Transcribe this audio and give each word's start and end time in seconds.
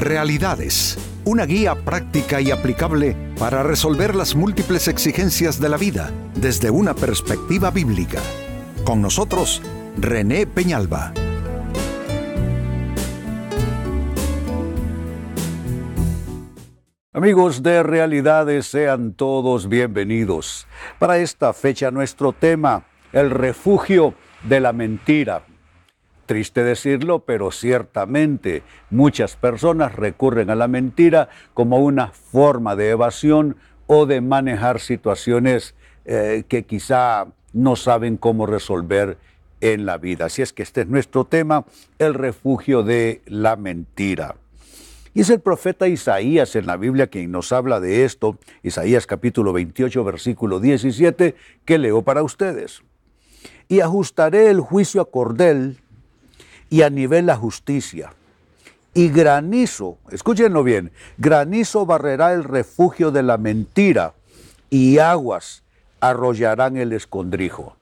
Realidades, 0.00 0.96
una 1.26 1.44
guía 1.44 1.74
práctica 1.74 2.40
y 2.40 2.50
aplicable 2.50 3.14
para 3.38 3.62
resolver 3.62 4.14
las 4.14 4.34
múltiples 4.34 4.88
exigencias 4.88 5.60
de 5.60 5.68
la 5.68 5.76
vida 5.76 6.10
desde 6.34 6.70
una 6.70 6.94
perspectiva 6.94 7.70
bíblica. 7.70 8.18
Con 8.82 9.02
nosotros, 9.02 9.60
René 9.98 10.46
Peñalba. 10.46 11.12
Amigos 17.12 17.62
de 17.62 17.82
Realidades, 17.82 18.68
sean 18.68 19.12
todos 19.12 19.68
bienvenidos. 19.68 20.66
Para 20.98 21.18
esta 21.18 21.52
fecha 21.52 21.90
nuestro 21.90 22.32
tema, 22.32 22.86
el 23.12 23.28
refugio 23.28 24.14
de 24.44 24.60
la 24.60 24.72
mentira. 24.72 25.42
Triste 26.30 26.62
decirlo, 26.62 27.24
pero 27.24 27.50
ciertamente 27.50 28.62
muchas 28.88 29.34
personas 29.34 29.96
recurren 29.96 30.48
a 30.48 30.54
la 30.54 30.68
mentira 30.68 31.28
como 31.54 31.78
una 31.78 32.12
forma 32.12 32.76
de 32.76 32.90
evasión 32.90 33.56
o 33.88 34.06
de 34.06 34.20
manejar 34.20 34.78
situaciones 34.78 35.74
eh, 36.04 36.44
que 36.46 36.62
quizá 36.62 37.26
no 37.52 37.74
saben 37.74 38.16
cómo 38.16 38.46
resolver 38.46 39.18
en 39.60 39.86
la 39.86 39.98
vida. 39.98 40.26
Así 40.26 40.40
es 40.40 40.52
que 40.52 40.62
este 40.62 40.82
es 40.82 40.86
nuestro 40.86 41.24
tema, 41.24 41.64
el 41.98 42.14
refugio 42.14 42.84
de 42.84 43.22
la 43.26 43.56
mentira. 43.56 44.36
Y 45.12 45.22
es 45.22 45.30
el 45.30 45.40
profeta 45.40 45.88
Isaías 45.88 46.54
en 46.54 46.66
la 46.66 46.76
Biblia 46.76 47.08
quien 47.08 47.32
nos 47.32 47.50
habla 47.50 47.80
de 47.80 48.04
esto, 48.04 48.38
Isaías 48.62 49.08
capítulo 49.08 49.52
28, 49.52 50.04
versículo 50.04 50.60
17, 50.60 51.34
que 51.64 51.78
leo 51.78 52.02
para 52.02 52.22
ustedes. 52.22 52.84
Y 53.66 53.80
ajustaré 53.80 54.48
el 54.48 54.60
juicio 54.60 55.00
a 55.00 55.10
cordel 55.10 55.80
y 56.70 56.82
a 56.82 56.90
nivel 56.90 57.26
la 57.26 57.36
justicia. 57.36 58.14
Y 58.94 59.08
granizo, 59.08 59.98
escúchenlo 60.10 60.64
bien, 60.64 60.92
granizo 61.18 61.84
barrerá 61.84 62.32
el 62.32 62.44
refugio 62.44 63.10
de 63.10 63.22
la 63.22 63.36
mentira 63.36 64.14
y 64.70 64.98
aguas 64.98 65.62
arrollarán 66.00 66.76
el 66.76 66.92
escondrijo. 66.92 67.76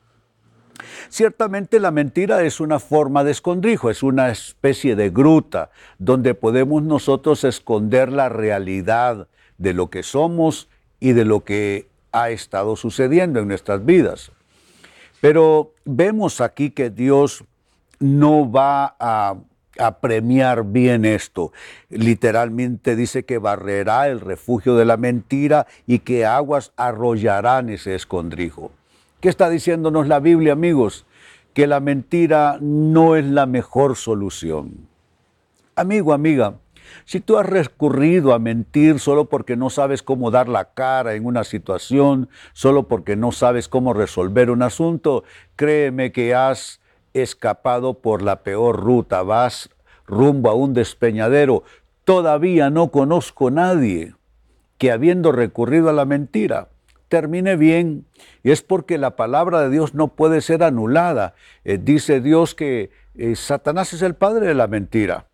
Ciertamente 1.09 1.81
la 1.81 1.91
mentira 1.91 2.43
es 2.43 2.61
una 2.61 2.79
forma 2.79 3.25
de 3.25 3.31
escondrijo, 3.31 3.91
es 3.91 4.03
una 4.03 4.31
especie 4.31 4.97
de 4.97 5.11
gruta 5.11 5.71
donde 5.99 6.35
podemos 6.35 6.83
nosotros 6.83 7.45
esconder 7.45 8.13
la 8.13 8.29
realidad 8.29 9.29
de 9.57 9.75
lo 9.75 9.91
que 9.91 10.03
somos 10.03 10.69
y 11.01 11.13
de 11.13 11.25
lo 11.25 11.45
que 11.45 11.89
ha 12.13 12.31
estado 12.31 12.77
sucediendo 12.77 13.41
en 13.41 13.49
nuestras 13.49 13.85
vidas. 13.85 14.31
Pero 15.21 15.73
vemos 15.85 16.41
aquí 16.41 16.71
que 16.71 16.91
Dios 16.91 17.45
no 18.01 18.51
va 18.51 18.97
a, 18.99 19.37
premiar 20.01 20.65
bien 20.65 21.05
esto. 21.05 21.53
Literalmente 21.89 22.97
dice 22.97 23.25
que 23.25 23.39
barrerá 23.39 24.09
el 24.09 24.21
refugio 24.21 24.75
de 24.75 24.85
la 24.85 24.97
mentira 24.97 25.69
y 25.87 26.01
que 26.01 26.27
aguas 26.27 26.73
arrollarán 26.77 27.69
ese 27.69 27.95
escondrijo. 27.95 28.73
¿Qué 29.21 29.29
está 29.29 29.49
diciéndonos 29.49 30.09
la 30.09 30.19
Biblia, 30.19 30.55
amigos? 30.55 31.07
Que 31.55 31.69
la 31.69 31.79
mentira 31.79 32.59
no 32.61 33.15
es 33.15 33.25
la 33.25 33.47
mejor 33.47 33.95
solución. 33.95 34.89
Amigo, 35.77 36.13
amiga, 36.13 36.55
si 37.05 37.21
tú 37.21 37.39
has 37.39 37.47
recurrido 37.47 38.35
a 38.35 38.39
mentir 38.39 38.99
solo 38.99 39.27
porque 39.27 39.57
no 39.57 39.71
sabes 39.71 40.03
cómo 40.03 40.31
dar 40.31 40.49
la 40.49 40.73
cara 40.73 41.15
en 41.15 41.25
una 41.25 41.45
situación, 41.45 42.29
solo 42.53 42.89
porque 42.89 43.17
no 43.17 43.33
sabes 43.33 43.69
cómo 43.69 43.95
resolver 43.95 44.51
un 44.51 44.63
asunto, 44.63 45.25
créeme 45.57 46.13
que 46.13 46.35
has 46.35 46.81
escapado 47.15 47.95
por 47.95 48.23
la 48.23 48.43
peor 48.43 48.81
ruta, 48.81 49.23
vas 49.23 49.71
rumbo 50.07 50.51
a 50.51 50.55
un 50.55 50.75
despeñadero. 50.75 51.65
Todavía 52.05 52.71
no 52.71 52.91
conozco 52.91 53.51
nadie 53.51 54.15
que 54.79 54.93
habiendo 54.93 55.33
recurrido 55.33 55.91
a 55.91 55.93
la 55.93 56.05
mentira, 56.05 56.69
termine 57.09 57.57
bien. 57.57 58.07
Y 58.43 58.51
es 58.51 58.63
porque 58.63 58.99
la 58.99 59.17
palabra 59.17 59.61
de 59.63 59.71
Dios 59.71 59.95
no 59.95 60.09
puede 60.09 60.41
ser 60.41 60.63
anulada. 60.63 61.35
Eh, 61.65 61.79
dice 61.83 62.21
Dios 62.21 62.55
que 62.55 62.91
eh, 63.17 63.35
Satanás 63.35 63.93
es 63.93 64.03
el 64.03 64.15
padre 64.15 64.47
de 64.47 64.55
la 64.55 64.67
mentira. 64.67 65.27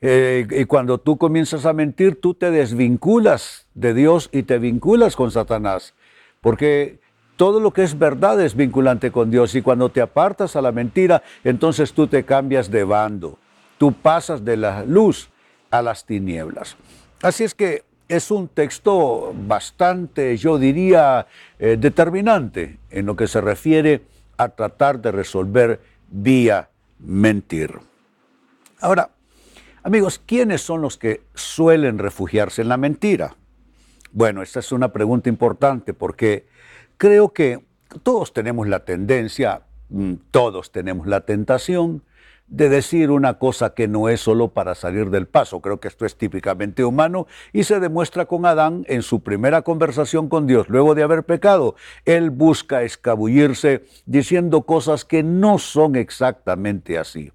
Eh, 0.00 0.46
y 0.50 0.64
cuando 0.64 0.98
tú 0.98 1.18
comienzas 1.18 1.66
a 1.66 1.74
mentir, 1.74 2.18
tú 2.20 2.32
te 2.34 2.50
desvinculas 2.50 3.66
de 3.74 3.92
Dios 3.92 4.30
y 4.32 4.44
te 4.44 4.58
vinculas 4.58 5.14
con 5.14 5.30
Satanás. 5.30 5.94
Porque 6.40 7.00
todo 7.40 7.58
lo 7.58 7.72
que 7.72 7.84
es 7.84 7.98
verdad 7.98 8.38
es 8.42 8.54
vinculante 8.54 9.10
con 9.10 9.30
Dios 9.30 9.54
y 9.54 9.62
cuando 9.62 9.88
te 9.88 10.02
apartas 10.02 10.56
a 10.56 10.60
la 10.60 10.72
mentira, 10.72 11.22
entonces 11.42 11.94
tú 11.94 12.06
te 12.06 12.22
cambias 12.22 12.70
de 12.70 12.84
bando. 12.84 13.38
Tú 13.78 13.94
pasas 13.94 14.44
de 14.44 14.58
la 14.58 14.84
luz 14.84 15.30
a 15.70 15.80
las 15.80 16.04
tinieblas. 16.04 16.76
Así 17.22 17.44
es 17.44 17.54
que 17.54 17.84
es 18.08 18.30
un 18.30 18.48
texto 18.48 19.32
bastante, 19.34 20.36
yo 20.36 20.58
diría, 20.58 21.28
eh, 21.58 21.78
determinante 21.80 22.78
en 22.90 23.06
lo 23.06 23.16
que 23.16 23.26
se 23.26 23.40
refiere 23.40 24.02
a 24.36 24.50
tratar 24.50 25.00
de 25.00 25.10
resolver 25.10 25.80
vía 26.10 26.68
mentir. 26.98 27.72
Ahora, 28.82 29.12
amigos, 29.82 30.20
¿quiénes 30.26 30.60
son 30.60 30.82
los 30.82 30.98
que 30.98 31.22
suelen 31.34 31.96
refugiarse 31.96 32.60
en 32.60 32.68
la 32.68 32.76
mentira? 32.76 33.34
Bueno, 34.12 34.42
esta 34.42 34.58
es 34.60 34.72
una 34.72 34.92
pregunta 34.92 35.30
importante 35.30 35.94
porque 35.94 36.50
creo 37.00 37.32
que 37.32 37.64
todos 38.02 38.34
tenemos 38.34 38.68
la 38.68 38.84
tendencia, 38.84 39.62
mm, 39.88 40.16
todos 40.30 40.70
tenemos 40.70 41.06
la 41.06 41.22
tentación 41.22 42.02
de 42.46 42.68
decir 42.68 43.10
una 43.10 43.38
cosa 43.38 43.72
que 43.72 43.88
no 43.88 44.10
es 44.10 44.20
solo 44.20 44.48
para 44.48 44.74
salir 44.74 45.08
del 45.08 45.26
paso. 45.26 45.60
Creo 45.60 45.80
que 45.80 45.88
esto 45.88 46.04
es 46.04 46.18
típicamente 46.18 46.84
humano 46.84 47.26
y 47.54 47.64
se 47.64 47.80
demuestra 47.80 48.26
con 48.26 48.44
Adán 48.44 48.84
en 48.86 49.00
su 49.00 49.22
primera 49.22 49.62
conversación 49.62 50.28
con 50.28 50.46
Dios 50.46 50.68
luego 50.68 50.94
de 50.94 51.02
haber 51.02 51.24
pecado. 51.24 51.74
Él 52.04 52.28
busca 52.28 52.82
escabullirse 52.82 53.86
diciendo 54.04 54.62
cosas 54.62 55.06
que 55.06 55.22
no 55.22 55.58
son 55.58 55.96
exactamente 55.96 56.98
así. 56.98 57.32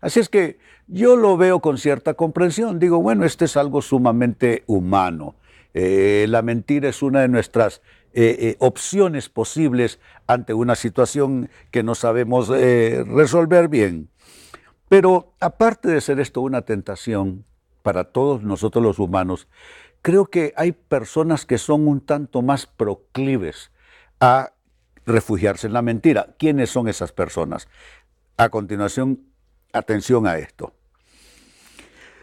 Así 0.00 0.20
es 0.20 0.28
que 0.28 0.58
yo 0.86 1.16
lo 1.16 1.36
veo 1.36 1.58
con 1.58 1.78
cierta 1.78 2.14
comprensión. 2.14 2.78
Digo, 2.78 3.02
bueno, 3.02 3.24
este 3.24 3.46
es 3.46 3.56
algo 3.56 3.82
sumamente 3.82 4.62
humano. 4.68 5.34
Eh, 5.74 6.26
la 6.28 6.42
mentira 6.42 6.88
es 6.88 7.02
una 7.02 7.20
de 7.20 7.28
nuestras 7.28 7.80
eh, 8.12 8.36
eh, 8.40 8.56
opciones 8.58 9.28
posibles 9.28 10.00
ante 10.26 10.52
una 10.52 10.74
situación 10.74 11.48
que 11.70 11.82
no 11.82 11.94
sabemos 11.94 12.50
eh, 12.52 13.04
resolver 13.06 13.68
bien. 13.68 14.10
Pero 14.88 15.34
aparte 15.38 15.88
de 15.88 16.00
ser 16.00 16.18
esto 16.18 16.40
una 16.40 16.62
tentación 16.62 17.44
para 17.82 18.04
todos 18.04 18.42
nosotros 18.42 18.82
los 18.82 18.98
humanos, 18.98 19.46
creo 20.02 20.26
que 20.26 20.52
hay 20.56 20.72
personas 20.72 21.46
que 21.46 21.58
son 21.58 21.86
un 21.86 22.00
tanto 22.00 22.42
más 22.42 22.66
proclives 22.66 23.70
a 24.18 24.54
refugiarse 25.06 25.68
en 25.68 25.72
la 25.72 25.82
mentira. 25.82 26.34
¿Quiénes 26.38 26.70
son 26.70 26.88
esas 26.88 27.12
personas? 27.12 27.68
A 28.36 28.48
continuación, 28.48 29.20
atención 29.72 30.26
a 30.26 30.38
esto. 30.38 30.74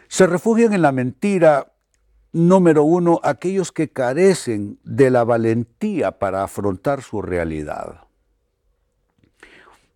Se 0.08 0.26
refugian 0.26 0.74
en 0.74 0.82
la 0.82 0.92
mentira 0.92 1.72
Número 2.32 2.82
uno, 2.82 3.20
aquellos 3.22 3.72
que 3.72 3.90
carecen 3.90 4.78
de 4.84 5.10
la 5.10 5.24
valentía 5.24 6.18
para 6.18 6.42
afrontar 6.44 7.02
su 7.02 7.22
realidad. 7.22 8.02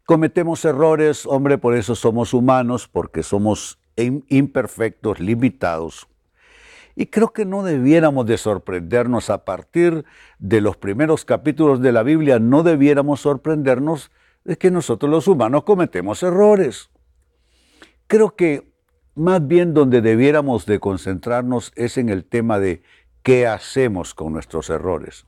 Cometemos 0.06 0.64
errores, 0.64 1.26
hombre, 1.26 1.58
por 1.58 1.76
eso 1.76 1.94
somos 1.94 2.32
humanos, 2.32 2.88
porque 2.88 3.22
somos 3.22 3.78
imperfectos, 3.96 5.20
limitados. 5.20 6.08
Y 6.94 7.06
creo 7.06 7.32
que 7.32 7.44
no 7.44 7.62
debiéramos 7.62 8.26
de 8.26 8.38
sorprendernos 8.38 9.30
a 9.30 9.44
partir 9.44 10.04
de 10.38 10.60
los 10.60 10.76
primeros 10.76 11.24
capítulos 11.24 11.80
de 11.80 11.92
la 11.92 12.02
Biblia, 12.02 12.38
no 12.38 12.62
debiéramos 12.62 13.20
sorprendernos 13.20 14.10
de 14.44 14.56
que 14.56 14.70
nosotros 14.70 15.10
los 15.10 15.28
humanos 15.28 15.64
cometemos 15.64 16.22
errores. 16.22 16.90
Creo 18.06 18.34
que 18.36 18.71
más 19.14 19.46
bien 19.46 19.74
donde 19.74 20.00
debiéramos 20.00 20.66
de 20.66 20.80
concentrarnos 20.80 21.72
es 21.76 21.98
en 21.98 22.08
el 22.08 22.24
tema 22.24 22.58
de 22.58 22.82
qué 23.22 23.46
hacemos 23.46 24.14
con 24.14 24.32
nuestros 24.32 24.70
errores. 24.70 25.26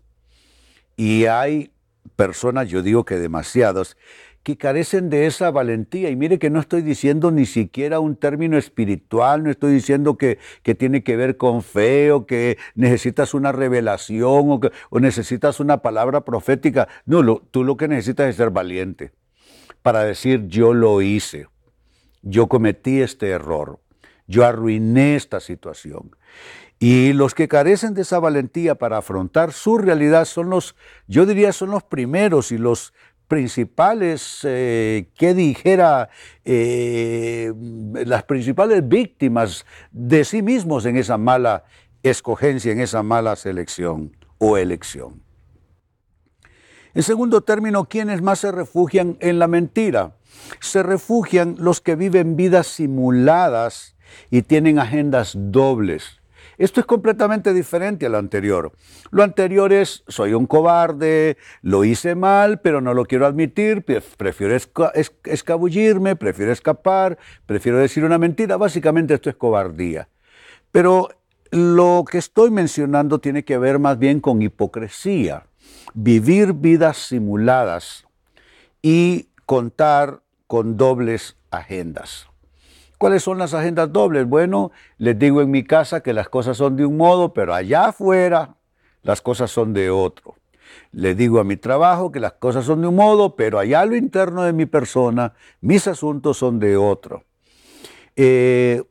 Y 0.97 1.27
hay 1.27 1.73
personas, 2.17 2.69
yo 2.69 2.83
digo 2.83 3.05
que 3.05 3.17
demasiadas, 3.17 3.97
que 4.43 4.57
carecen 4.59 5.09
de 5.11 5.27
esa 5.27 5.51
valentía. 5.51 6.11
Y 6.11 6.17
mire 6.17 6.39
que 6.39 6.51
no 6.51 6.61
estoy 6.61 6.83
diciendo 6.83 7.31
ni 7.31 7.47
siquiera 7.47 7.99
un 7.99 8.15
término 8.15 8.57
espiritual, 8.59 9.43
no 9.43 9.51
estoy 9.51 9.73
diciendo 9.73 10.17
que, 10.17 10.39
tiene 10.79 11.03
que 11.03 11.17
ver 11.17 11.37
con 11.37 11.63
fe 11.63 12.13
o 12.13 12.27
que 12.27 12.59
necesitas 12.75 13.35
una 13.35 13.53
revelación 13.53 14.51
o, 14.51 14.61
que, 14.61 14.71
o 14.91 15.01
necesitas 15.01 15.61
una 15.61 15.79
palabra 15.79 16.25
profética. 16.25 16.89
No, 17.07 17.39
tú 17.39 17.65
lo 17.65 17.77
que 17.77 17.89
necesitas 17.89 18.29
es 18.29 18.37
ser 18.37 18.51
valiente 18.51 19.13
para 19.83 20.05
decir 20.05 20.47
yo 20.47 20.75
lo 20.75 21.03
hice 21.03 21.47
yo 22.25 22.49
cometí 22.49 23.01
este 23.01 23.29
error, 23.29 23.81
yo 24.27 24.45
arruiné 24.45 25.15
esta 25.15 25.41
situación. 25.41 26.17
Y 26.81 27.13
los 27.13 27.35
que 27.35 27.47
carecen 27.49 27.95
de 27.95 28.03
esa 28.03 28.19
valentía 28.19 28.75
para 28.75 28.99
afrontar 28.99 29.53
su 29.53 29.79
realidad 29.79 30.25
son 30.25 30.51
los, 30.51 30.75
yo 31.07 31.25
diría, 31.25 31.53
son 31.53 31.71
los 31.71 31.85
primeros 31.85 32.51
y 32.51 32.59
los 32.59 32.93
principales, 33.29 34.41
eh, 34.43 35.09
¿qué 35.17 35.35
dijera? 35.35 36.11
Eh, 36.45 37.53
las 38.05 38.25
principales 38.25 38.87
víctimas 38.87 39.65
de 39.93 40.25
sí 40.25 40.43
mismos 40.43 40.85
en 40.85 40.97
esa 40.97 41.17
mala 41.17 41.65
escogencia, 42.03 42.73
en 42.73 42.81
esa 42.81 43.03
mala 43.03 43.37
selección 43.37 44.17
o 44.39 44.59
elección. 44.59 45.23
En 46.95 47.03
segundo 47.03 47.41
término, 47.41 47.87
¿quiénes 47.87 48.23
más 48.23 48.39
se 48.39 48.53
refugian 48.53 49.17
en 49.19 49.41
la 49.41 49.49
mentira? 49.49 50.17
Se 50.61 50.83
refugian 50.85 51.57
los 51.59 51.81
que 51.81 51.97
viven 51.97 52.37
vidas 52.37 52.69
simuladas 52.69 53.97
y 54.31 54.43
tienen 54.43 54.79
agendas 54.79 55.33
dobles. 55.35 56.21
Esto 56.57 56.79
es 56.79 56.87
completamente 56.87 57.53
diferente 57.53 58.07
a 58.07 58.09
lo 58.11 58.19
anterior. 58.19 58.71
Lo 59.11 59.25
anterior 59.25 59.73
es, 59.73 60.05
soy 60.07 60.35
un 60.35 60.47
cobarde, 60.47 61.37
lo 61.63 61.85
hice 61.85 62.15
mal, 62.15 62.61
pero 62.61 62.81
no 62.81 62.95
lo 62.95 63.07
quiero 63.07 63.27
admitir, 63.27 63.85
prefiero 64.17 64.57
escabullirme, 65.25 66.15
prefiero 66.15 66.53
escapar, 66.53 67.19
prefiero 67.45 67.79
decir 67.79 68.05
una 68.05 68.19
mentira. 68.19 68.57
Básicamente 68.57 69.15
esto 69.15 69.31
es 69.31 69.37
cobardía. 69.37 70.09
Pero 70.71 71.09
lo 71.51 72.05
que 72.09 72.19
estoy 72.19 72.53
mencionando 72.53 73.19
tiene 73.19 73.45
que 73.45 73.59
ver 73.59 73.81
más 73.81 73.99
bien 73.99 74.21
con 74.21 74.41
hipocresía, 74.43 75.47
vivir 75.95 76.53
vidas 76.53 76.99
simuladas 76.99 78.07
y 78.83 79.29
contar 79.47 80.21
con 80.47 80.77
dobles 80.77 81.37
agendas. 81.51 82.29
¿Cuáles 82.99 83.23
son 83.23 83.39
las 83.39 83.55
agendas 83.55 83.93
dobles? 83.93 84.27
Bueno, 84.27 84.73
les 84.99 85.19
digo 85.19 85.41
en 85.41 85.51
mi 85.51 85.65
casa 85.65 86.03
que 86.03 86.13
las 86.13 86.29
cosas 86.29 86.57
son 86.57 86.77
de 86.77 86.85
un 86.85 86.97
modo, 86.97 87.33
pero 87.33 87.55
allá 87.55 87.87
afuera 87.87 88.57
las 89.03 89.21
cosas 89.21 89.51
son 89.51 89.73
de 89.73 89.91
otro. 89.91 90.37
Les 90.93 91.17
digo 91.17 91.39
a 91.41 91.45
mi 91.45 91.57
trabajo 91.57 92.11
que 92.11 92.21
las 92.21 92.33
cosas 92.35 92.65
son 92.65 92.83
de 92.83 92.89
un 92.89 92.97
modo, 92.97 93.37
pero 93.37 93.59
allá 93.59 93.85
lo 93.85 93.97
interno 93.97 94.43
de 94.43 94.53
mi 94.53 94.67
persona, 94.67 95.35
mis 95.61 95.87
asuntos 95.87 96.39
son 96.39 96.59
de 96.59 96.77
otro. 96.77 97.25
Eh, 98.17 98.83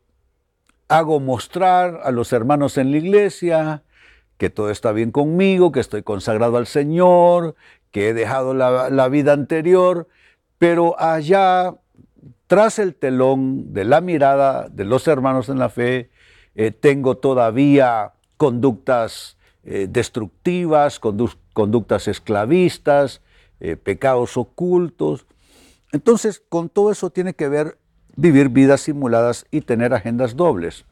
hago 0.87 1.19
mostrar 1.19 2.01
a 2.03 2.11
los 2.11 2.33
hermanos 2.33 2.77
en 2.77 2.91
la 2.91 2.97
iglesia 2.97 3.83
que 4.37 4.49
todo 4.49 4.69
está 4.69 4.91
bien 4.91 5.11
conmigo, 5.11 5.71
que 5.71 5.79
estoy 5.79 6.03
consagrado 6.03 6.57
al 6.57 6.67
Señor, 6.67 7.55
que 7.93 8.09
he 8.09 8.13
dejado 8.13 8.53
la, 8.55 9.07
vida 9.09 9.33
anterior, 9.33 10.07
pero 10.57 10.99
allá, 10.99 11.75
tras 12.47 12.79
el 12.79 12.95
telón 12.95 13.71
de 13.71 13.85
la 13.85 14.01
mirada 14.01 14.67
de 14.69 14.83
los 14.83 15.07
hermanos 15.07 15.47
en 15.47 15.59
la 15.59 15.69
fe, 15.69 16.09
eh, 16.55 16.71
tengo 16.71 17.17
todavía 17.17 18.13
conductas 18.37 19.37
eh, 19.63 19.87
destructivas, 19.89 20.99
conductas 20.99 22.07
esclavistas, 22.07 23.21
eh, 23.59 23.75
pecados 23.75 24.37
ocultos. 24.37 25.27
Entonces, 25.91 26.41
con 26.49 26.69
todo 26.69 26.91
eso 26.91 27.11
tiene 27.11 27.35
que 27.35 27.47
ver 27.47 27.77
vivir 28.15 28.49
vidas 28.49 28.81
simuladas 28.81 29.45
y 29.51 29.61
tener 29.61 29.93
agendas 29.93 30.35
dobles. 30.35 30.85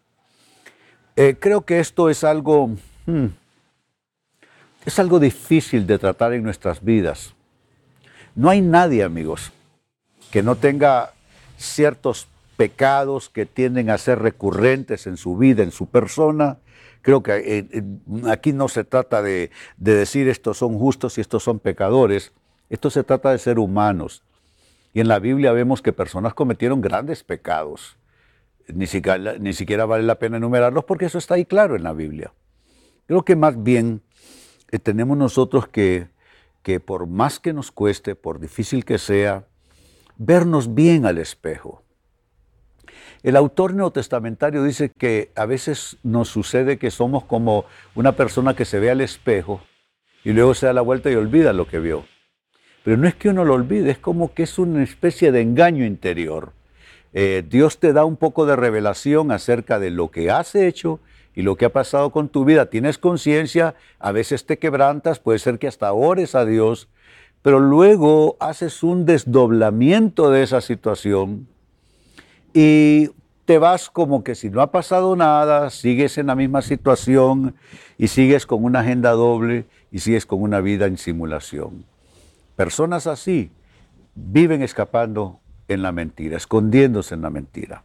Creo 1.39 1.65
que 1.65 1.79
esto 1.79 2.09
es 2.09 2.23
algo, 2.23 2.71
hmm, 3.05 3.27
es 4.85 4.99
algo 4.99 5.19
difícil 5.19 5.85
de 5.85 5.99
tratar 5.99 6.33
en 6.33 6.43
nuestras 6.43 6.83
vidas. 6.83 7.33
No 8.35 8.49
hay 8.49 8.61
nadie, 8.61 9.03
amigos, 9.03 9.51
que 10.31 10.41
no 10.41 10.55
tenga 10.55 11.13
ciertos 11.57 12.27
pecados 12.57 13.29
que 13.29 13.45
tienden 13.45 13.89
a 13.89 13.97
ser 13.97 14.19
recurrentes 14.19 15.07
en 15.07 15.17
su 15.17 15.37
vida, 15.37 15.63
en 15.63 15.71
su 15.71 15.87
persona. 15.87 16.57
Creo 17.01 17.23
que 17.23 17.37
eh, 17.37 17.67
eh, 17.71 17.83
aquí 18.29 18.53
no 18.53 18.67
se 18.67 18.83
trata 18.83 19.21
de, 19.21 19.51
de 19.77 19.95
decir 19.95 20.27
estos 20.27 20.57
son 20.57 20.77
justos 20.77 21.17
y 21.17 21.21
estos 21.21 21.43
son 21.43 21.59
pecadores. 21.59 22.31
Esto 22.69 22.89
se 22.89 23.03
trata 23.03 23.31
de 23.31 23.39
ser 23.39 23.59
humanos. 23.59 24.23
Y 24.93 25.01
en 25.01 25.07
la 25.07 25.19
Biblia 25.19 25.51
vemos 25.51 25.81
que 25.81 25.93
personas 25.93 26.33
cometieron 26.33 26.81
grandes 26.81 27.23
pecados. 27.23 27.97
Ni 28.67 28.87
siquiera, 28.87 29.37
ni 29.39 29.53
siquiera 29.53 29.85
vale 29.85 30.03
la 30.03 30.15
pena 30.15 30.37
enumerarlos 30.37 30.85
porque 30.85 31.05
eso 31.05 31.17
está 31.17 31.35
ahí 31.35 31.45
claro 31.45 31.75
en 31.75 31.83
la 31.83 31.93
Biblia. 31.93 32.31
Creo 33.11 33.25
que 33.25 33.35
más 33.35 33.61
bien 33.61 34.03
eh, 34.71 34.79
tenemos 34.79 35.17
nosotros 35.17 35.67
que, 35.67 36.07
que 36.63 36.79
por 36.79 37.07
más 37.07 37.41
que 37.41 37.51
nos 37.51 37.69
cueste, 37.69 38.15
por 38.15 38.39
difícil 38.39 38.85
que 38.85 38.97
sea, 38.97 39.47
vernos 40.15 40.75
bien 40.75 41.05
al 41.05 41.17
espejo. 41.17 41.83
El 43.21 43.35
autor 43.35 43.73
neotestamentario 43.73 44.63
dice 44.63 44.93
que 44.97 45.33
a 45.35 45.45
veces 45.45 45.97
nos 46.03 46.29
sucede 46.29 46.77
que 46.77 46.89
somos 46.89 47.25
como 47.25 47.65
una 47.95 48.13
persona 48.13 48.55
que 48.55 48.63
se 48.63 48.79
ve 48.79 48.89
al 48.89 49.01
espejo 49.01 49.61
y 50.23 50.31
luego 50.31 50.53
se 50.53 50.67
da 50.67 50.71
la 50.71 50.79
vuelta 50.79 51.11
y 51.11 51.15
olvida 51.15 51.51
lo 51.51 51.67
que 51.67 51.81
vio. 51.81 52.05
Pero 52.85 52.95
no 52.95 53.09
es 53.09 53.15
que 53.15 53.27
uno 53.27 53.43
lo 53.43 53.55
olvide, 53.55 53.91
es 53.91 53.99
como 53.99 54.33
que 54.33 54.43
es 54.43 54.57
una 54.57 54.83
especie 54.83 55.33
de 55.33 55.41
engaño 55.41 55.83
interior. 55.83 56.53
Eh, 57.11 57.43
Dios 57.45 57.77
te 57.77 57.91
da 57.91 58.05
un 58.05 58.15
poco 58.15 58.45
de 58.45 58.55
revelación 58.55 59.33
acerca 59.33 59.79
de 59.79 59.89
lo 59.89 60.11
que 60.11 60.31
has 60.31 60.55
hecho 60.55 61.01
y 61.35 61.41
lo 61.41 61.55
que 61.55 61.65
ha 61.65 61.73
pasado 61.73 62.11
con 62.11 62.29
tu 62.29 62.45
vida. 62.45 62.69
Tienes 62.69 62.97
conciencia, 62.97 63.75
a 63.99 64.11
veces 64.11 64.45
te 64.45 64.57
quebrantas, 64.57 65.19
puede 65.19 65.39
ser 65.39 65.59
que 65.59 65.67
hasta 65.67 65.93
ores 65.93 66.35
a 66.35 66.45
Dios, 66.45 66.89
pero 67.41 67.59
luego 67.59 68.37
haces 68.39 68.83
un 68.83 69.05
desdoblamiento 69.05 70.29
de 70.29 70.43
esa 70.43 70.61
situación 70.61 71.47
y 72.53 73.09
te 73.45 73.57
vas 73.57 73.89
como 73.89 74.23
que 74.23 74.35
si 74.35 74.49
no 74.49 74.61
ha 74.61 74.71
pasado 74.71 75.15
nada, 75.15 75.69
sigues 75.69 76.17
en 76.17 76.27
la 76.27 76.35
misma 76.35 76.61
situación 76.61 77.55
y 77.97 78.07
sigues 78.07 78.45
con 78.45 78.63
una 78.63 78.81
agenda 78.81 79.11
doble 79.11 79.65
y 79.91 79.99
sigues 79.99 80.25
con 80.25 80.41
una 80.41 80.61
vida 80.61 80.85
en 80.85 80.97
simulación. 80.97 81.85
Personas 82.55 83.07
así 83.07 83.51
viven 84.15 84.61
escapando 84.61 85.39
en 85.67 85.81
la 85.81 85.91
mentira, 85.91 86.37
escondiéndose 86.37 87.15
en 87.15 87.21
la 87.21 87.29
mentira. 87.29 87.83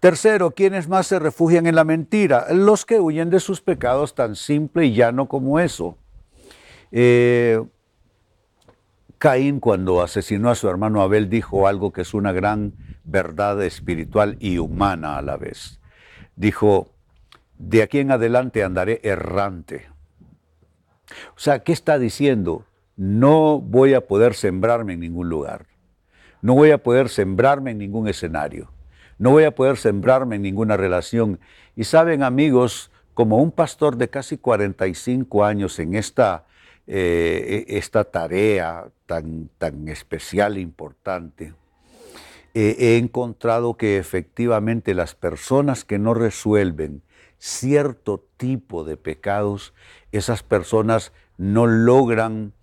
Tercero, 0.00 0.52
¿quiénes 0.52 0.88
más 0.88 1.06
se 1.06 1.18
refugian 1.18 1.66
en 1.66 1.74
la 1.74 1.84
mentira? 1.84 2.46
Los 2.52 2.86
que 2.86 3.00
huyen 3.00 3.30
de 3.30 3.38
sus 3.38 3.60
pecados 3.60 4.14
tan 4.14 4.34
simple 4.34 4.86
y 4.86 4.94
llano 4.94 5.28
como 5.28 5.60
eso. 5.60 5.96
Eh, 6.90 7.62
Caín 9.18 9.60
cuando 9.60 10.02
asesinó 10.02 10.50
a 10.50 10.54
su 10.54 10.68
hermano 10.68 11.02
Abel 11.02 11.28
dijo 11.28 11.68
algo 11.68 11.92
que 11.92 12.00
es 12.00 12.14
una 12.14 12.32
gran 12.32 12.72
verdad 13.04 13.62
espiritual 13.62 14.36
y 14.40 14.58
humana 14.58 15.18
a 15.18 15.22
la 15.22 15.36
vez. 15.36 15.80
Dijo, 16.34 16.88
de 17.58 17.82
aquí 17.82 17.98
en 17.98 18.10
adelante 18.10 18.64
andaré 18.64 19.00
errante. 19.04 19.88
O 21.36 21.38
sea, 21.38 21.62
¿qué 21.62 21.72
está 21.72 21.98
diciendo? 21.98 22.64
no 23.00 23.62
voy 23.62 23.94
a 23.94 24.06
poder 24.06 24.34
sembrarme 24.34 24.92
en 24.92 25.00
ningún 25.00 25.30
lugar. 25.30 25.64
No 26.42 26.52
voy 26.52 26.70
a 26.70 26.82
poder 26.82 27.08
sembrarme 27.08 27.70
en 27.70 27.78
ningún 27.78 28.08
escenario. 28.08 28.70
No 29.20 29.32
voy 29.32 29.44
a 29.44 29.54
poder 29.54 29.76
sembrarme 29.76 30.36
en 30.36 30.42
ninguna 30.42 30.78
relación. 30.78 31.40
Y 31.76 31.84
saben 31.84 32.22
amigos, 32.22 32.90
como 33.12 33.36
un 33.36 33.52
pastor 33.52 33.98
de 33.98 34.08
casi 34.08 34.38
45 34.38 35.44
años 35.44 35.78
en 35.78 35.94
esta, 35.94 36.46
eh, 36.86 37.66
esta 37.68 38.04
tarea 38.04 38.86
tan, 39.04 39.50
tan 39.58 39.88
especial 39.88 40.56
e 40.56 40.60
importante, 40.60 41.52
he 42.52 42.96
encontrado 42.96 43.76
que 43.76 43.98
efectivamente 43.98 44.92
las 44.94 45.14
personas 45.14 45.84
que 45.84 46.00
no 46.00 46.14
resuelven 46.14 47.02
cierto 47.38 48.26
tipo 48.36 48.84
de 48.84 48.96
pecados, 48.96 49.72
esas 50.12 50.42
personas 50.42 51.12
no 51.36 51.66
logran 51.66 52.54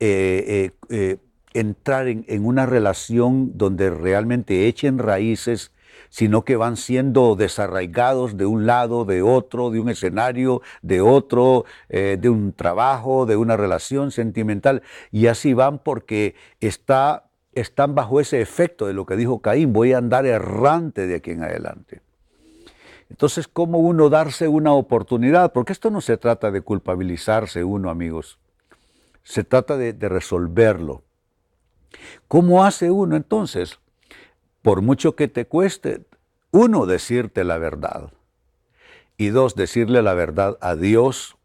eh, 0.00 0.70
eh, 0.90 1.18
entrar 1.54 2.06
en, 2.06 2.44
una 2.44 2.66
relación 2.66 3.56
donde 3.56 3.90
realmente 3.90 4.68
echen 4.68 4.98
raíces, 4.98 5.72
sino 6.10 6.44
que 6.44 6.56
van 6.56 6.76
siendo 6.76 7.36
desarraigados 7.36 8.36
de 8.36 8.46
un 8.46 8.66
lado, 8.66 9.04
de 9.04 9.22
otro, 9.22 9.70
de 9.70 9.80
un 9.80 9.88
escenario, 9.88 10.62
de 10.82 11.00
otro, 11.00 11.64
de 11.88 12.28
un 12.28 12.52
trabajo, 12.52 13.26
de 13.26 13.36
una 13.36 13.56
relación 13.56 14.10
sentimental, 14.10 14.82
y 15.10 15.26
así 15.26 15.54
van 15.54 15.78
porque 15.78 16.34
está, 16.60 17.30
están 17.52 17.94
bajo 17.94 18.20
ese 18.20 18.40
efecto 18.40 18.86
de 18.86 18.94
lo 18.94 19.06
que 19.06 19.16
dijo 19.16 19.40
Caín, 19.40 19.72
voy 19.72 19.92
a 19.92 19.98
andar 19.98 20.26
errante 20.26 21.06
de 21.06 21.16
aquí 21.16 21.32
en 21.32 21.42
adelante. 21.42 22.02
Entonces, 23.10 23.48
¿cómo 23.48 23.78
uno 23.78 24.10
darse 24.10 24.48
una 24.48 24.72
oportunidad? 24.72 25.52
Porque 25.52 25.72
esto 25.72 25.90
no 25.90 26.00
se 26.00 26.16
trata 26.16 26.50
de 26.50 26.60
culpabilizarse 26.60 27.64
uno, 27.64 27.90
amigos. 27.90 28.38
Se 29.22 29.44
trata 29.44 29.76
de, 29.76 29.92
resolverlo. 30.08 31.02
¿Cómo 32.28 32.64
hace 32.64 32.90
uno 32.90 33.16
entonces? 33.16 33.80
Por 34.62 34.82
mucho 34.82 35.16
que 35.16 35.28
te 35.28 35.46
cueste, 35.46 36.06
uno, 36.50 36.86
decirte 36.86 37.44
la 37.44 37.58
verdad. 37.58 38.12
Y 39.16 39.28
dos, 39.28 39.54
decirle 39.54 40.02
la 40.02 40.14
verdad 40.14 40.58
a 40.60 40.76
Dios. 40.76 41.36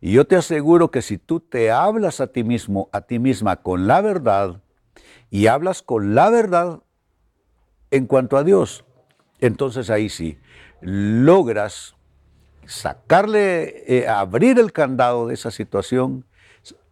Y 0.00 0.12
yo 0.12 0.26
te 0.26 0.36
aseguro 0.36 0.90
que 0.90 1.02
si 1.02 1.18
tú 1.18 1.40
te 1.40 1.70
hablas 1.70 2.20
a 2.20 2.28
ti 2.28 2.44
mismo, 2.44 2.88
a 2.92 3.02
ti 3.02 3.18
misma 3.18 3.56
con 3.56 3.86
la 3.86 4.00
verdad, 4.00 4.62
y 5.30 5.46
hablas 5.48 5.82
con 5.82 6.14
la 6.14 6.30
verdad 6.30 6.80
en 7.90 8.06
cuanto 8.06 8.36
a 8.36 8.44
Dios, 8.44 8.84
entonces 9.40 9.90
ahí 9.90 10.08
sí, 10.08 10.38
logras 10.80 11.94
sacarle, 12.66 13.84
eh, 13.86 14.08
abrir 14.08 14.58
el 14.58 14.72
candado 14.72 15.28
de 15.28 15.34
esa 15.34 15.50
situación 15.50 16.24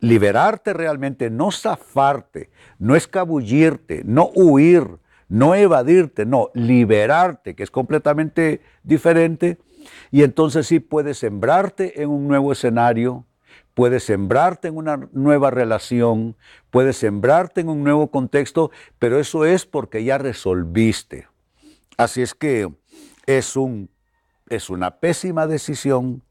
Liberarte 0.01 0.75
realmente, 0.75 1.31
no 1.31 1.51
zafarte, 1.51 2.51
no 2.79 2.95
escabullirte, 2.95 4.03
no 4.05 4.31
huir, 4.35 4.99
no 5.35 5.57
evadirte, 5.57 6.26
no, 6.26 6.50
liberarte, 6.55 7.57
que 7.57 7.64
es 7.64 7.71
completamente 7.73 8.61
diferente. 8.85 9.59
Y 10.12 10.23
entonces 10.23 10.69
sí 10.69 10.79
puedes 10.79 11.19
sembrarte 11.19 12.00
en 12.00 12.09
un 12.09 12.29
nuevo 12.29 12.53
escenario, 12.53 13.26
puedes 13.75 14.05
sembrarte 14.05 14.69
en 14.69 14.76
una 14.76 15.09
nueva 15.12 15.50
relación, 15.50 16.37
puedes 16.71 16.99
sembrarte 16.99 17.62
en 17.62 17.69
un 17.69 17.83
nuevo 17.83 18.12
contexto, 18.12 18.71
pero 19.00 19.19
eso 19.19 19.45
es 19.45 19.67
porque 19.67 20.05
ya 20.05 20.19
resolviste. 20.19 21.26
Así 21.97 22.23
es 22.23 22.33
que 22.35 22.73
es, 23.26 23.57
un, 23.57 23.91
es 24.49 24.71
una 24.71 25.00
pésima 25.00 25.49
decisión 25.49 26.23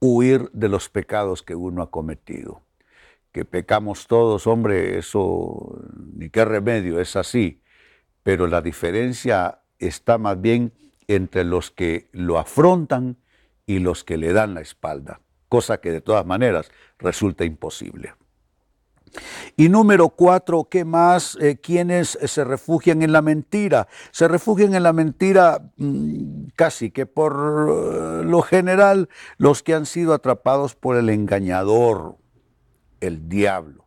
huir 0.00 0.48
de 0.54 0.70
los 0.70 0.88
pecados 0.88 1.42
que 1.42 1.54
uno 1.54 1.82
ha 1.82 1.90
cometido. 1.90 2.62
Que 3.30 3.44
pecamos 3.44 4.06
todos, 4.06 4.46
hombre, 4.46 4.96
eso 4.96 5.82
ni 6.14 6.30
qué 6.30 6.46
remedio, 6.46 6.98
es 6.98 7.14
así. 7.14 7.60
Pero 8.28 8.46
la 8.46 8.60
diferencia 8.60 9.62
está 9.78 10.18
más 10.18 10.38
bien 10.38 10.74
entre 11.06 11.44
los 11.44 11.70
que 11.70 12.10
lo 12.12 12.38
afrontan 12.38 13.16
y 13.64 13.78
los 13.78 14.04
que 14.04 14.18
le 14.18 14.34
dan 14.34 14.52
la 14.52 14.60
espalda, 14.60 15.22
cosa 15.48 15.80
que 15.80 15.90
de 15.90 16.02
todas 16.02 16.26
maneras 16.26 16.70
resulta 16.98 17.46
imposible. 17.46 18.12
Y 19.56 19.70
número 19.70 20.10
cuatro, 20.10 20.68
¿qué 20.70 20.84
más? 20.84 21.38
Eh, 21.40 21.56
¿Quiénes 21.56 22.18
se 22.22 22.44
refugian 22.44 23.00
en 23.00 23.12
la 23.12 23.22
mentira? 23.22 23.88
Se 24.10 24.28
refugian 24.28 24.74
en 24.74 24.82
la 24.82 24.92
mentira 24.92 25.72
mm, 25.78 26.48
casi 26.54 26.90
que 26.90 27.06
por 27.06 27.32
eh, 27.32 28.24
lo 28.26 28.42
general 28.42 29.08
los 29.38 29.62
que 29.62 29.72
han 29.72 29.86
sido 29.86 30.12
atrapados 30.12 30.74
por 30.74 30.98
el 30.98 31.08
engañador, 31.08 32.16
el 33.00 33.30
diablo. 33.30 33.86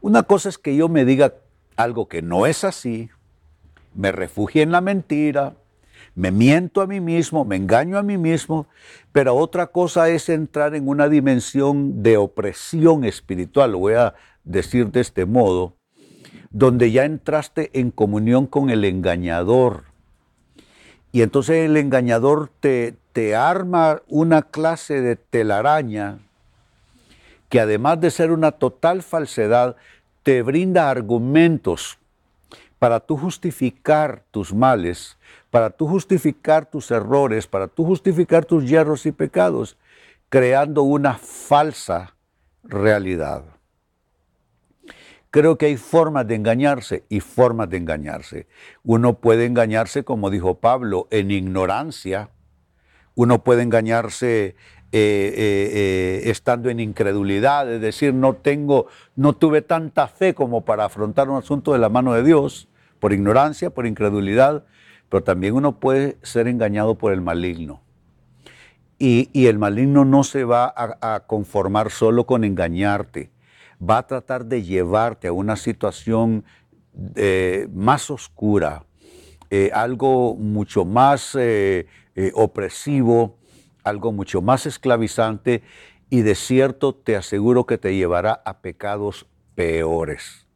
Una 0.00 0.22
cosa 0.22 0.48
es 0.48 0.56
que 0.56 0.74
yo 0.74 0.88
me 0.88 1.04
diga 1.04 1.34
algo 1.82 2.08
que 2.08 2.22
no 2.22 2.46
es 2.46 2.64
así, 2.64 3.10
me 3.94 4.12
refugie 4.12 4.62
en 4.62 4.72
la 4.72 4.80
mentira, 4.80 5.54
me 6.14 6.30
miento 6.30 6.80
a 6.80 6.86
mí 6.86 7.00
mismo, 7.00 7.44
me 7.44 7.56
engaño 7.56 7.98
a 7.98 8.02
mí 8.02 8.18
mismo, 8.18 8.66
pero 9.12 9.36
otra 9.36 9.68
cosa 9.68 10.08
es 10.08 10.28
entrar 10.28 10.74
en 10.74 10.88
una 10.88 11.08
dimensión 11.08 12.02
de 12.02 12.16
opresión 12.16 13.04
espiritual, 13.04 13.72
lo 13.72 13.78
voy 13.78 13.94
a 13.94 14.14
decir 14.44 14.90
de 14.90 15.00
este 15.00 15.24
modo, 15.24 15.76
donde 16.50 16.90
ya 16.90 17.04
entraste 17.04 17.70
en 17.72 17.90
comunión 17.90 18.46
con 18.46 18.68
el 18.70 18.84
engañador. 18.84 19.84
Y 21.12 21.22
entonces 21.22 21.66
el 21.66 21.76
engañador 21.76 22.50
te, 22.60 22.94
te 23.12 23.34
arma 23.36 24.02
una 24.08 24.42
clase 24.42 25.00
de 25.00 25.16
telaraña 25.16 26.18
que 27.52 27.60
además 27.60 28.00
de 28.00 28.10
ser 28.10 28.32
una 28.32 28.52
total 28.52 29.02
falsedad, 29.02 29.76
te 30.22 30.42
brinda 30.42 30.90
argumentos 30.90 31.98
para 32.78 33.00
tú 33.00 33.16
justificar 33.16 34.24
tus 34.30 34.52
males, 34.52 35.16
para 35.50 35.70
tú 35.70 35.86
justificar 35.86 36.66
tus 36.66 36.90
errores, 36.90 37.46
para 37.46 37.68
tú 37.68 37.84
justificar 37.84 38.44
tus 38.44 38.68
hierros 38.68 39.06
y 39.06 39.12
pecados, 39.12 39.76
creando 40.28 40.82
una 40.82 41.14
falsa 41.14 42.16
realidad. 42.64 43.44
Creo 45.30 45.56
que 45.56 45.66
hay 45.66 45.76
formas 45.76 46.26
de 46.26 46.34
engañarse 46.34 47.04
y 47.08 47.20
formas 47.20 47.70
de 47.70 47.78
engañarse. 47.78 48.46
Uno 48.82 49.14
puede 49.14 49.46
engañarse, 49.46 50.04
como 50.04 50.28
dijo 50.28 50.58
Pablo, 50.58 51.08
en 51.10 51.30
ignorancia. 51.30 52.30
Uno 53.14 53.42
puede 53.42 53.62
engañarse 53.62 54.56
eh, 54.94 54.98
eh, 54.98 55.70
eh, 55.72 56.30
estando 56.30 56.68
en 56.68 56.78
incredulidad, 56.78 57.72
es 57.72 57.80
decir, 57.80 58.12
no 58.12 58.34
tengo, 58.34 58.88
no 59.16 59.32
tuve 59.32 59.62
tanta 59.62 60.06
fe 60.06 60.34
como 60.34 60.66
para 60.66 60.84
afrontar 60.84 61.30
un 61.30 61.38
asunto 61.38 61.72
de 61.72 61.78
la 61.78 61.88
mano 61.88 62.12
de 62.12 62.22
Dios, 62.22 62.68
por 63.00 63.14
ignorancia, 63.14 63.70
por 63.70 63.86
incredulidad, 63.86 64.66
pero 65.08 65.24
también 65.24 65.54
uno 65.54 65.80
puede 65.80 66.18
ser 66.20 66.46
engañado 66.46 66.96
por 66.96 67.14
el 67.14 67.22
maligno. 67.22 67.80
Y, 68.98 69.46
el 69.46 69.58
maligno 69.58 70.04
no 70.04 70.24
se 70.24 70.44
va 70.44 70.74
a, 70.76 71.20
conformar 71.26 71.90
solo 71.90 72.26
con 72.26 72.44
engañarte, 72.44 73.30
va 73.80 73.96
a 73.96 74.06
tratar 74.06 74.44
de 74.44 74.62
llevarte 74.62 75.26
a 75.26 75.32
una 75.32 75.56
situación 75.56 76.44
más 77.72 78.10
oscura, 78.10 78.84
algo 79.72 80.36
mucho 80.36 80.84
más 80.84 81.36
opresivo, 82.34 83.38
algo 83.84 84.12
mucho 84.12 84.42
más 84.42 84.66
esclavizante 84.66 85.62
y 86.10 86.22
de 86.22 86.34
cierto 86.34 86.94
te 86.94 87.16
aseguro 87.16 87.66
que 87.66 87.78
te 87.78 87.96
llevará 87.96 88.42
a 88.44 88.58
pecados 88.58 89.26
peores. 89.54 90.46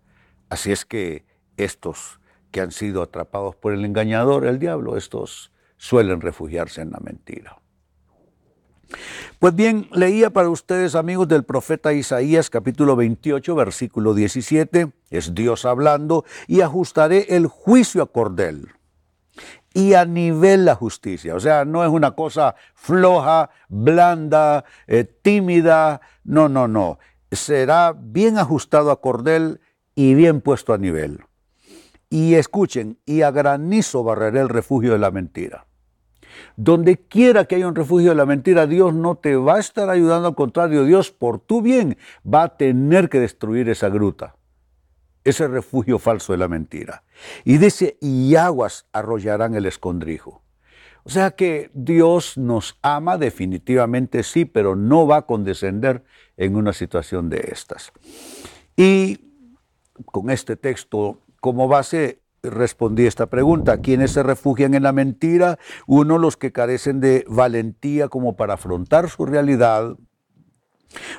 Así 0.48 0.72
es 0.72 0.84
que 0.84 1.24
estos 1.56 2.20
que 2.50 2.60
han 2.60 2.72
sido 2.72 3.02
atrapados 3.02 3.56
por 3.56 3.72
el 3.72 3.84
engañador, 3.84 4.46
el 4.46 4.58
diablo, 4.58 4.96
estos 4.96 5.52
suelen 5.76 6.20
refugiarse 6.20 6.82
en 6.82 6.90
la 6.90 7.00
mentira. 7.00 7.58
Pues 9.38 9.54
bien, 9.54 9.88
leía 9.92 10.30
para 10.30 10.48
ustedes 10.48 10.94
amigos 10.94 11.26
del 11.26 11.44
profeta 11.44 11.92
Isaías 11.92 12.48
capítulo 12.50 12.94
28 12.94 13.54
versículo 13.54 14.14
17, 14.14 14.92
es 15.10 15.34
Dios 15.34 15.64
hablando, 15.64 16.24
y 16.46 16.60
ajustaré 16.60 17.34
el 17.36 17.46
juicio 17.46 18.02
a 18.02 18.06
cordel 18.06 18.75
y 19.76 19.92
a 19.92 20.06
nivel 20.06 20.64
la 20.64 20.74
justicia. 20.74 21.34
O 21.34 21.40
sea, 21.40 21.66
no 21.66 21.84
es 21.84 21.90
una 21.90 22.12
cosa 22.12 22.54
floja, 22.74 23.50
blanda, 23.68 24.64
eh, 24.86 25.04
tímida, 25.04 26.00
no, 26.24 26.48
no, 26.48 26.66
no. 26.66 26.98
Será 27.30 27.94
bien 27.94 28.38
ajustado 28.38 28.90
a 28.90 29.02
cordel 29.02 29.60
y 29.94 30.14
bien 30.14 30.40
puesto 30.40 30.72
a 30.72 30.78
nivel. 30.78 31.24
Y 32.08 32.36
escuchen, 32.36 32.96
y 33.04 33.20
a 33.20 33.30
granizo 33.30 34.02
barreré 34.02 34.40
el 34.40 34.48
refugio 34.48 34.92
de 34.92 34.98
la 34.98 35.10
mentira. 35.10 35.66
Donde 36.56 36.96
quiera 36.96 37.44
que 37.44 37.56
haya 37.56 37.68
un 37.68 37.74
refugio 37.74 38.08
de 38.10 38.16
la 38.16 38.24
mentira, 38.24 38.66
Dios 38.66 38.94
no 38.94 39.16
te 39.16 39.36
va 39.36 39.56
a 39.56 39.60
estar 39.60 39.90
ayudando, 39.90 40.28
al 40.28 40.34
contrario, 40.34 40.84
Dios 40.84 41.10
por 41.10 41.38
tu 41.38 41.60
bien 41.60 41.98
va 42.26 42.44
a 42.44 42.56
tener 42.56 43.10
que 43.10 43.20
destruir 43.20 43.68
esa 43.68 43.90
gruta, 43.90 44.36
ese 45.26 45.48
refugio 45.48 45.98
falso 45.98 46.32
de 46.32 46.38
la 46.38 46.46
mentira. 46.46 47.02
Y 47.44 47.58
dice, 47.58 47.98
y 48.00 48.36
aguas 48.36 48.86
arrollarán 48.92 49.54
el 49.56 49.66
escondrijo. 49.66 50.42
O 51.02 51.10
sea 51.10 51.32
que 51.32 51.70
Dios 51.74 52.38
nos 52.38 52.78
ama 52.80 53.18
definitivamente 53.18 54.22
sí, 54.22 54.44
pero 54.44 54.76
no 54.76 55.06
va 55.06 55.18
a 55.18 55.26
condescender 55.26 56.04
en 56.36 56.54
una 56.56 56.72
situación 56.72 57.28
de 57.28 57.48
estas. 57.52 57.92
Y 58.76 59.18
con 60.04 60.30
este 60.30 60.56
texto 60.56 61.20
como 61.40 61.66
base 61.66 62.22
respondí 62.42 63.06
esta 63.06 63.26
pregunta. 63.26 63.80
¿Quiénes 63.80 64.12
se 64.12 64.22
refugian 64.22 64.74
en 64.74 64.84
la 64.84 64.92
mentira? 64.92 65.58
Uno, 65.86 66.18
los 66.18 66.36
que 66.36 66.52
carecen 66.52 67.00
de 67.00 67.24
valentía 67.28 68.08
como 68.08 68.36
para 68.36 68.54
afrontar 68.54 69.10
su 69.10 69.26
realidad. 69.26 69.96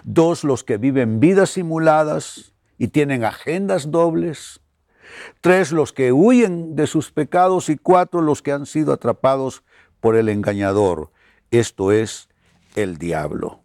Dos, 0.05 0.45
los 0.45 0.63
que 0.63 0.77
viven 0.77 1.19
vidas 1.19 1.49
simuladas 1.49 2.53
y 2.77 2.89
tienen 2.89 3.23
agendas 3.23 3.91
dobles. 3.91 4.61
Tres, 5.41 5.71
los 5.71 5.93
que 5.93 6.11
huyen 6.11 6.75
de 6.75 6.87
sus 6.87 7.11
pecados. 7.11 7.69
Y 7.69 7.77
cuatro, 7.77 8.21
los 8.21 8.41
que 8.41 8.51
han 8.51 8.65
sido 8.65 8.93
atrapados 8.93 9.63
por 9.99 10.15
el 10.15 10.29
engañador. 10.29 11.11
Esto 11.51 11.91
es 11.91 12.29
el 12.75 12.97
diablo. 12.97 13.63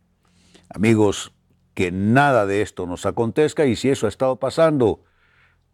Amigos, 0.68 1.32
que 1.74 1.90
nada 1.90 2.46
de 2.46 2.62
esto 2.62 2.86
nos 2.86 3.06
acontezca 3.06 3.66
y 3.66 3.76
si 3.76 3.90
eso 3.90 4.06
ha 4.06 4.08
estado 4.08 4.36
pasando 4.36 5.04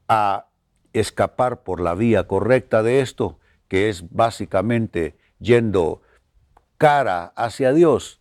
a 0.09 0.49
escapar 0.93 1.63
por 1.63 1.81
la 1.81 1.95
vía 1.95 2.27
correcta 2.27 2.83
de 2.83 3.01
esto, 3.01 3.39
que 3.69 3.89
es 3.89 4.11
básicamente 4.11 5.17
yendo 5.39 6.03
cara 6.79 7.27
hacia 7.37 7.73
Dios 7.73 8.21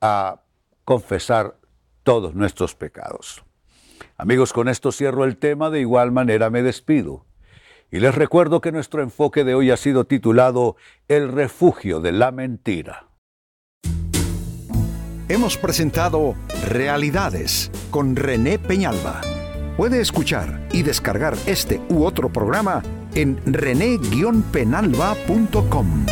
a 0.00 0.42
confesar 0.84 1.58
todos 2.02 2.34
nuestros 2.34 2.74
pecados. 2.74 3.44
Amigos, 4.20 4.52
con 4.52 4.68
esto 4.68 4.90
cierro 4.90 5.24
el 5.24 5.36
tema, 5.36 5.70
de 5.70 5.78
igual 5.78 6.10
manera 6.10 6.50
me 6.50 6.64
despido. 6.64 7.24
Y 7.88 8.00
les 8.00 8.16
recuerdo 8.16 8.60
que 8.60 8.72
nuestro 8.72 9.00
enfoque 9.00 9.44
de 9.44 9.54
hoy 9.54 9.70
ha 9.70 9.76
sido 9.76 10.06
titulado 10.06 10.74
El 11.06 11.30
refugio 11.30 12.00
de 12.00 12.10
la 12.10 12.32
mentira. 12.32 13.10
Hemos 15.28 15.56
presentado 15.56 16.34
Realidades 16.66 17.70
con 17.90 18.16
René 18.16 18.58
Peñalba. 18.58 19.20
Puede 19.76 20.00
escuchar 20.00 20.66
y 20.72 20.82
descargar 20.82 21.36
este 21.46 21.80
u 21.88 22.04
otro 22.04 22.32
programa 22.32 22.82
en 23.14 23.40
rene-penalba.com. 23.46 26.06